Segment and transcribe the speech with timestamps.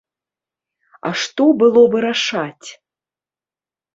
[1.09, 2.69] А што было вырашаць?